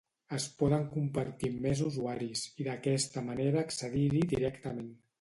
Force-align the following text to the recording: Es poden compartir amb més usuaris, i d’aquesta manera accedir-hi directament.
Es 0.35 0.45
poden 0.61 0.87
compartir 0.93 1.51
amb 1.53 1.61
més 1.67 1.85
usuaris, 1.89 2.49
i 2.63 2.69
d’aquesta 2.71 3.27
manera 3.31 3.65
accedir-hi 3.67 4.27
directament. 4.37 4.95